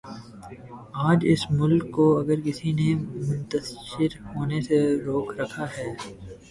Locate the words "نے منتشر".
2.79-4.09